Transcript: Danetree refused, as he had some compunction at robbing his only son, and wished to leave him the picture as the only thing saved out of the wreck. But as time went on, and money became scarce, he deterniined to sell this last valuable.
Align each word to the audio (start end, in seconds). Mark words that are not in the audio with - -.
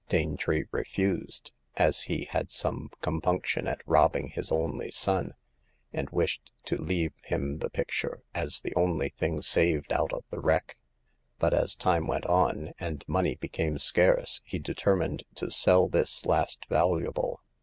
Danetree 0.09 0.63
refused, 0.71 1.51
as 1.77 2.05
he 2.05 2.25
had 2.31 2.49
some 2.49 2.89
compunction 3.01 3.67
at 3.67 3.83
robbing 3.87 4.29
his 4.29 4.51
only 4.51 4.89
son, 4.89 5.35
and 5.93 6.09
wished 6.09 6.51
to 6.65 6.75
leave 6.75 7.13
him 7.25 7.59
the 7.59 7.69
picture 7.69 8.23
as 8.33 8.61
the 8.61 8.73
only 8.73 9.09
thing 9.09 9.43
saved 9.43 9.93
out 9.93 10.11
of 10.11 10.23
the 10.31 10.39
wreck. 10.39 10.75
But 11.37 11.53
as 11.53 11.75
time 11.75 12.07
went 12.07 12.25
on, 12.25 12.73
and 12.79 13.05
money 13.07 13.35
became 13.35 13.77
scarce, 13.77 14.41
he 14.43 14.57
deterniined 14.57 15.21
to 15.35 15.51
sell 15.51 15.87
this 15.87 16.25
last 16.25 16.65
valuable. 16.67 17.39